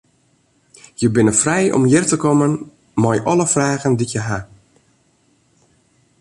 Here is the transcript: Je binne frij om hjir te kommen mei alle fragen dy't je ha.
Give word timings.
Je 0.99 1.07
binne 1.13 1.33
frij 1.41 1.65
om 1.77 1.83
hjir 1.87 2.05
te 2.07 2.17
kommen 2.23 2.53
mei 3.03 3.17
alle 3.31 3.47
fragen 3.53 3.93
dy't 3.99 4.13
je 4.15 4.21
ha. 4.27 4.39